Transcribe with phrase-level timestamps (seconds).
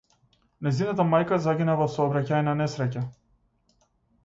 [0.67, 3.07] Нејзината мајка загина во сообраќајна несреќа.